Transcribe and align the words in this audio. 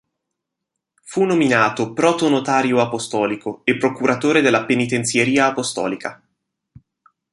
Fu 1.03 1.25
nominato 1.25 1.93
protonotario 1.93 2.81
apostolico 2.81 3.61
e 3.65 3.77
procuratore 3.77 4.41
della 4.41 4.65
penitenzieria 4.65 5.45
apostolica. 5.45 6.19